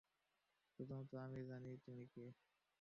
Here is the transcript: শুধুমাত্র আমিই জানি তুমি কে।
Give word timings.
শুধুমাত্র 0.73 1.13
আমিই 1.17 1.47
জানি 1.49 1.71
তুমি 1.85 2.05
কে। 2.13 2.25